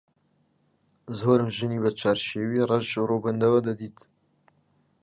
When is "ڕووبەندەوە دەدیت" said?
3.09-3.97